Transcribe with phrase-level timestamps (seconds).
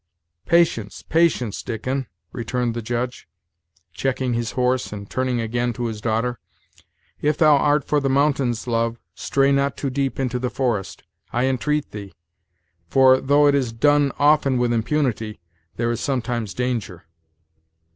[0.47, 3.29] "Patience, patience, Dickon," returned the Judge,
[3.93, 6.39] checking his horse and turning again to his daughter.
[7.21, 11.03] "If thou art for the mountains, love, stray not too deep into the forest.
[11.31, 12.15] I entreat thee;
[12.89, 15.39] for, though it is done often with impunity,
[15.75, 17.05] there is sometimes danger."